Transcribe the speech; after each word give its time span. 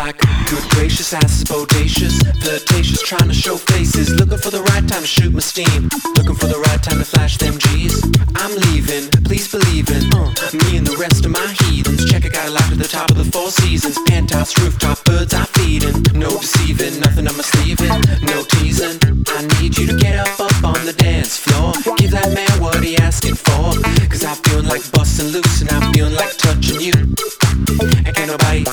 like 0.00 0.18
good 0.48 0.64
gracious, 0.70 1.12
ass 1.12 1.44
bodacious, 1.44 2.16
flirtatious, 2.40 3.02
trying 3.02 3.28
to 3.28 3.34
show 3.34 3.56
faces, 3.56 4.08
looking 4.18 4.38
for 4.38 4.50
the 4.50 4.62
right 4.72 4.86
time 4.88 5.02
to 5.02 5.06
shoot 5.06 5.32
my 5.32 5.40
steam, 5.40 5.88
looking 6.16 6.34
for 6.34 6.46
the 6.46 6.58
right 6.68 6.82
time 6.82 6.98
to 6.98 7.04
flash 7.04 7.36
them 7.36 7.58
G's. 7.58 8.00
I'm 8.34 8.52
leaving, 8.72 9.10
please 9.28 9.50
believe 9.52 9.88
it. 9.92 10.04
Uh, 10.16 10.32
me 10.64 10.78
and 10.78 10.86
the 10.86 10.96
rest 10.96 11.26
of 11.26 11.32
my 11.32 11.46
heathens, 11.60 12.08
check 12.10 12.24
I 12.24 12.30
got 12.30 12.48
a 12.48 12.50
lot 12.50 12.72
at 12.72 12.78
the 12.78 12.88
top 12.88 13.10
of 13.10 13.18
the 13.18 13.28
four 13.28 13.50
seasons, 13.50 13.98
penthouse, 14.08 14.56
rooftop, 14.60 15.04
birds 15.04 15.34
I 15.34 15.44
feeding, 15.60 16.00
no 16.16 16.30
deceiving, 16.40 16.98
nothing 17.00 17.28
on 17.28 17.36
my 17.36 17.44
sleeving, 17.44 17.92
no 18.24 18.40
teasing. 18.56 18.96
I 19.28 19.44
need 19.60 19.76
you 19.76 19.86
to 19.86 19.96
get 20.00 20.16
up, 20.16 20.40
up 20.40 20.64
on 20.64 20.80
the 20.88 20.94
dance 20.96 21.36
floor, 21.36 21.76
give 22.00 22.12
that 22.12 22.32
man 22.32 22.54
what 22.60 22.82
he 22.82 22.96
asking 22.96 23.36
for, 23.36 23.76
cause 24.08 24.24
I'm 24.24 24.36
feeling 24.48 24.66
like 24.66 24.84
busting 24.92 25.28
loose 25.28 25.60
and 25.60 25.70
I'm 25.70 25.92
feeling 25.92 26.14
like 26.14 26.36
touching 26.38 26.80
you 26.80 27.99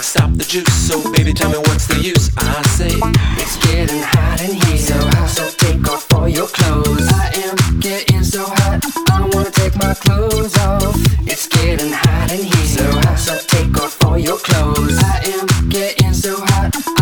stop 0.02 0.32
the 0.34 0.44
juice. 0.44 0.74
So 0.74 1.12
baby, 1.12 1.34
tell 1.34 1.50
me 1.50 1.58
what's 1.58 1.88
the 1.88 2.00
use? 2.00 2.32
I 2.38 2.62
say 2.76 2.92
it's 3.42 3.58
getting 3.68 4.02
hot 4.02 4.42
in 4.42 4.56
here, 4.56 4.78
so 4.78 4.94
hot, 4.94 5.30
so 5.30 5.50
take 5.58 5.88
off 5.88 6.14
all 6.14 6.28
your 6.28 6.48
clothes. 6.48 7.08
I 7.14 7.32
am 7.46 7.80
getting 7.80 8.24
so 8.24 8.44
hot, 8.46 8.84
I 9.10 9.20
don't 9.20 9.34
wanna 9.34 9.52
take 9.52 9.76
my 9.78 9.94
clothes 9.94 10.58
off. 10.58 10.96
It's 11.26 11.48
getting 11.48 11.92
hot 11.92 12.32
in 12.32 12.44
here, 12.44 12.66
so 12.66 12.84
hot, 13.02 13.20
so 13.20 13.38
take 13.48 13.78
off 13.78 14.04
all 14.04 14.18
your 14.18 14.38
clothes. 14.38 14.98
I 15.00 15.22
am 15.26 15.47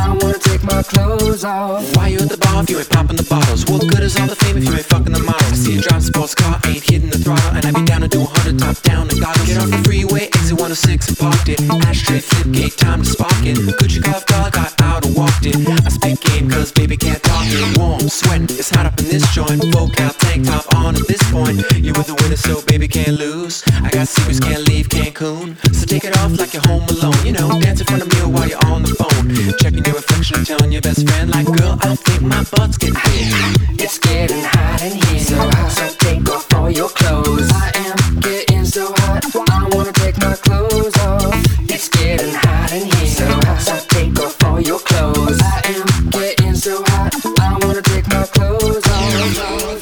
I 0.05 0.09
don't 0.09 0.21
wanna 0.21 0.37
take 0.37 0.63
my 0.63 0.83
clothes 0.83 1.43
off. 1.43 1.81
Why 1.95 2.09
you 2.09 2.19
at 2.19 2.29
the 2.29 2.37
bar 2.37 2.61
if 2.61 2.69
you 2.69 2.77
ain't 2.77 2.89
popping 2.91 3.17
the 3.17 3.25
bottles? 3.25 3.65
What 3.65 3.81
good 3.89 4.03
is 4.03 4.15
all 4.19 4.27
the 4.27 4.35
fame 4.35 4.57
if 4.57 4.65
you 4.65 4.73
ain't 4.77 4.85
fucking 4.85 5.11
the 5.11 5.19
models? 5.19 5.51
I 5.51 5.55
see 5.55 5.79
a 5.79 5.81
drive 5.81 6.03
sports 6.03 6.35
car, 6.35 6.61
ain't 6.65 6.83
hitting 6.83 7.09
the 7.09 7.17
throttle, 7.17 7.57
and 7.57 7.65
I 7.65 7.71
be 7.71 7.83
down 7.85 8.01
to 8.01 8.07
do 8.07 8.21
a 8.21 8.29
100 8.29 8.59
top 8.59 8.77
down 8.83 9.09
and 9.09 9.19
goggles. 9.19 9.47
Get 9.49 9.57
off 9.57 9.71
the 9.73 9.81
freeway, 9.81 10.29
exit 10.29 10.61
106 10.61 11.09
and 11.09 11.17
parked 11.17 11.49
it. 11.49 11.59
Ashtray 11.89 12.19
flip 12.21 12.53
gate, 12.53 12.77
time 12.77 13.01
to 13.01 13.09
spark 13.09 13.33
it. 13.41 13.57
Gucci 13.81 13.99
golf 14.05 14.27
dog, 14.27 14.53
got 14.53 14.79
out 14.85 15.05
and 15.05 15.15
walked 15.17 15.41
it. 15.49 15.57
I 15.57 15.89
spit 15.89 16.21
game 16.21 16.51
'cause 16.53 16.71
baby 16.71 16.97
can't 16.97 17.21
talk 17.23 17.41
it. 17.49 17.77
Warm, 17.79 18.05
sweating, 18.07 18.45
it's 18.53 18.69
hot 18.69 18.85
up 18.85 18.99
in 19.01 19.09
this 19.09 19.25
joint. 19.33 19.57
Vocal 19.73 20.13
tank 20.21 20.45
top 20.45 20.69
on 20.75 20.93
at 20.95 21.07
this 21.07 21.23
point. 21.33 21.65
You 21.81 21.97
with 21.97 22.05
the 22.05 22.17
winner, 22.21 22.37
so 22.37 22.61
baby 22.69 22.87
can't 22.87 23.17
lose. 23.17 23.63
I 23.81 23.89
got 23.89 24.07
secrets, 24.07 24.39
can't 24.39 24.69
leave 24.69 24.87
Cancun, 24.87 25.57
so 25.73 25.83
take 25.89 26.05
it 26.05 26.13
off 26.21 26.37
like 26.37 26.53
you're 26.53 26.67
home 26.69 26.85
alone. 26.93 27.17
You 27.25 27.33
know, 27.33 27.49
dance 27.59 27.81
in 27.81 27.87
front 27.87 28.03
of 28.05 28.09
me 28.13 28.19
while 28.29 28.47
you're 28.47 28.65
on 28.69 28.83
the 28.85 28.93
phone, 28.93 29.33
checking 29.57 29.83
your 29.85 30.04
and 30.11 30.45
telling 30.45 30.71
your 30.71 30.81
best 30.81 31.07
friend, 31.07 31.29
like, 31.31 31.45
girl, 31.45 31.77
I 31.81 31.95
think 31.95 32.21
my 32.21 32.43
butt's 32.51 32.77
getting 32.77 32.95
big. 32.95 33.81
It's 33.81 33.99
getting 33.99 34.43
hot 34.43 34.81
in 34.81 34.95
here, 34.95 35.19
so 35.19 35.35
hot, 35.37 35.71
so 35.71 35.87
take 35.99 36.29
off 36.29 36.53
all 36.53 36.69
your 36.69 36.89
clothes. 36.89 37.49
I 37.53 37.71
am 37.75 38.19
getting 38.19 38.65
so 38.65 38.93
hot, 38.97 39.23
I 39.49 39.69
wanna 39.73 39.91
take 39.93 40.17
my 40.19 40.35
clothes 40.35 40.97
off. 40.97 41.33
It's 41.69 41.89
getting 41.89 42.33
hot 42.33 42.71
in 42.73 42.85
here, 42.85 43.07
so 43.07 43.25
hot, 43.25 43.61
so 43.61 43.77
take 43.89 44.19
off 44.19 44.43
all 44.43 44.59
your 44.59 44.79
clothes. 44.79 45.39
I 45.41 45.61
am 45.75 46.09
getting 46.09 46.55
so 46.55 46.83
hot, 46.87 47.13
I 47.39 47.57
wanna 47.61 47.81
take 47.81 48.07
my 48.07 48.25
clothes 48.25 48.87
off. 48.87 49.74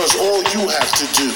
Because 0.00 0.16
all 0.16 0.42
you 0.54 0.66
have 0.70 0.90
to 0.92 1.06
do 1.12 1.30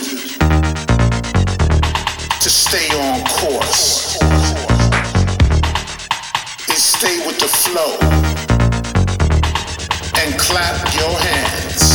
to 2.41 2.49
stay 2.49 2.89
on 2.99 3.23
course 3.27 4.17
is 6.71 6.83
stay 6.83 7.27
with 7.27 7.39
the 7.41 7.47
flow 7.47 7.99
and 10.19 10.41
clap 10.41 10.95
your 10.95 11.19
hands. 11.19 11.94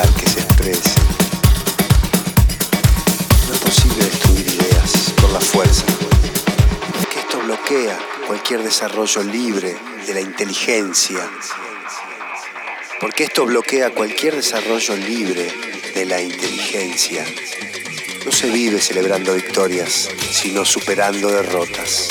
Que 0.00 0.26
se 0.26 0.40
exprese. 0.40 1.00
No 3.46 3.54
es 3.54 3.60
posible 3.60 4.04
destruir 4.04 4.46
ideas 4.46 5.12
por 5.20 5.30
la 5.30 5.40
fuerza. 5.40 5.84
Que 7.10 7.20
esto 7.20 7.38
bloquea 7.40 7.98
cualquier 8.26 8.62
desarrollo 8.62 9.22
libre 9.22 9.76
de 10.06 10.14
la 10.14 10.20
inteligencia. 10.20 11.28
Porque 13.00 13.24
esto 13.24 13.44
bloquea 13.44 13.90
cualquier 13.90 14.36
desarrollo 14.36 14.96
libre 14.96 15.52
de 15.94 16.06
la 16.06 16.22
inteligencia. 16.22 17.24
No 18.24 18.32
se 18.32 18.48
vive 18.48 18.80
celebrando 18.80 19.34
victorias, 19.34 20.08
sino 20.30 20.64
superando 20.64 21.30
derrotas. 21.30 22.08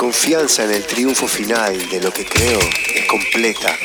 Confianza 0.00 0.64
en 0.64 0.70
el 0.70 0.86
triunfo 0.86 1.28
final 1.28 1.90
de 1.90 2.00
lo 2.00 2.10
que 2.10 2.24
creo 2.24 2.58
es 2.58 3.06
completa. 3.06 3.78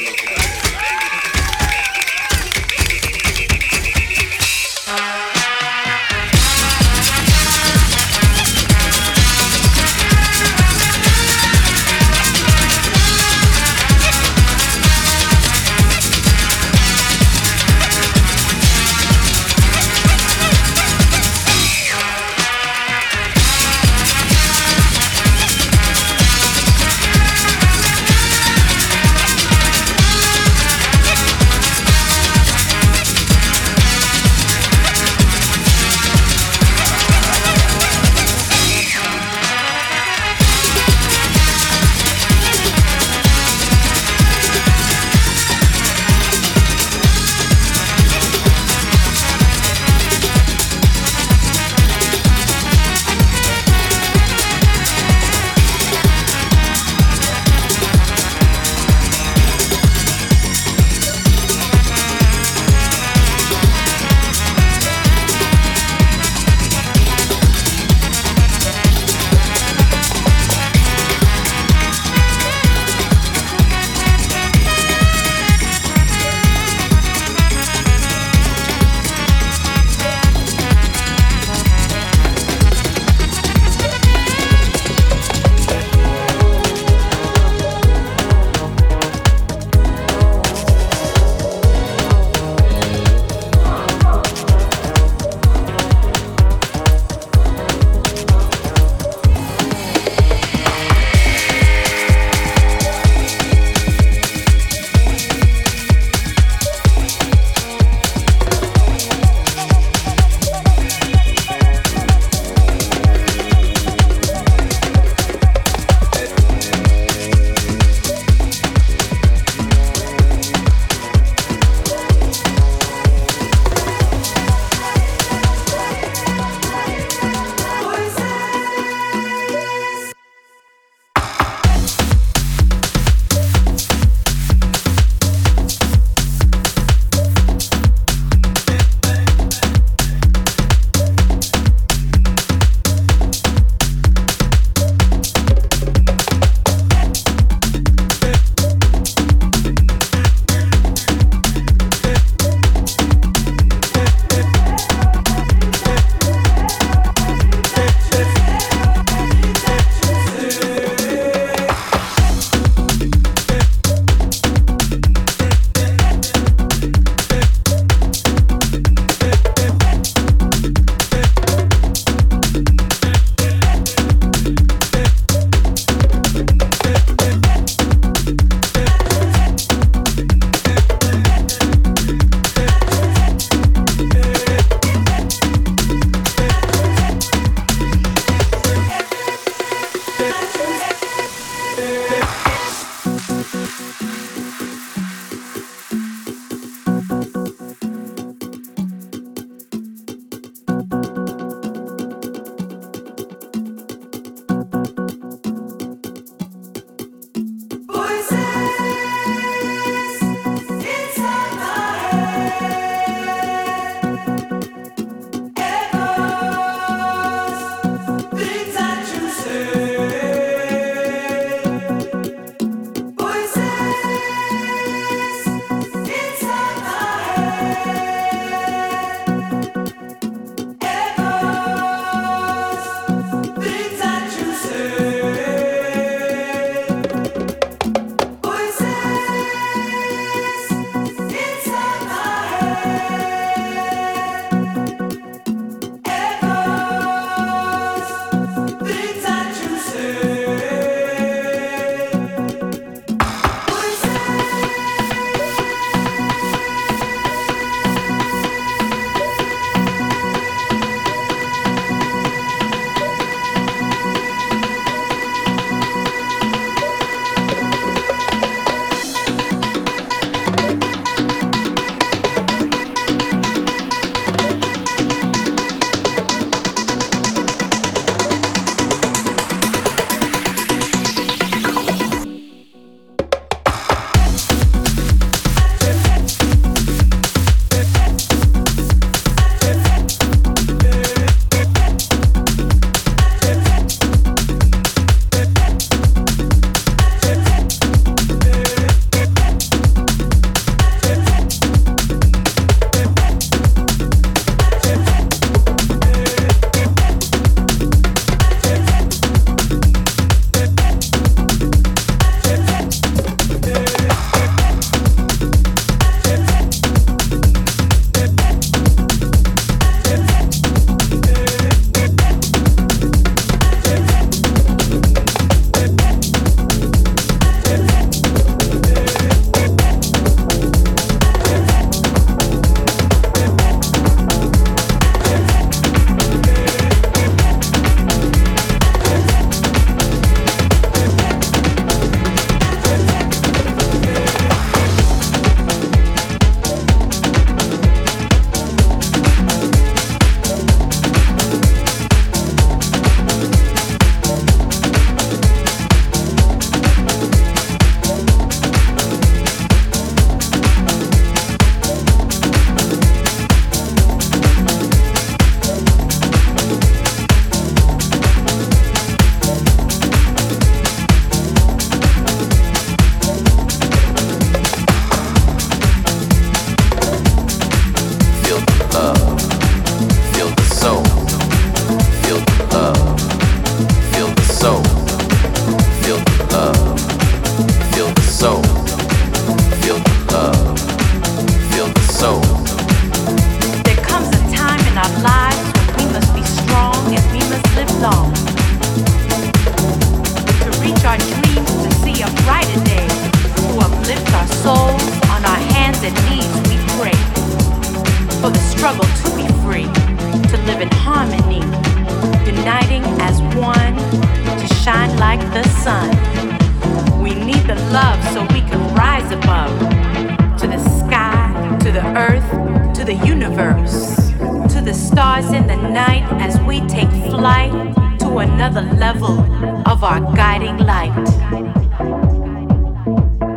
tonight 425.95 426.27
as 426.41 426.59
we 426.63 426.81
take 426.87 427.09
flight 427.31 427.71
to 428.19 428.39
another 428.39 428.81
level 428.81 429.39
of 429.87 430.03
our 430.03 430.19
guiding 430.35 430.77
light. 430.79 431.15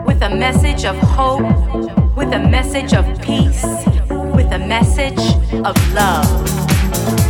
With 0.07 0.23
a 0.23 0.31
message 0.31 0.85
of 0.85 0.97
hope, 0.99 1.43
with 2.17 2.33
a 2.33 2.39
message 2.39 2.93
of 2.93 3.05
peace, 3.23 3.65
with 4.37 4.53
a 4.53 4.63
message 4.69 5.19
of 5.65 5.75
love. 5.93 7.28